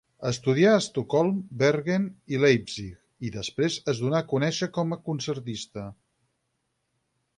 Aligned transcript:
Estudià 0.27 0.69
a 0.75 0.77
Estocolm, 0.83 1.35
Bergen 1.59 2.07
i 2.35 2.39
Leipzig, 2.45 2.95
i 3.29 3.33
després 3.35 3.77
es 3.93 4.01
donà 4.07 4.23
conèixer 4.33 4.73
com 4.79 4.97
a 4.97 4.99
concertista. 5.11 5.85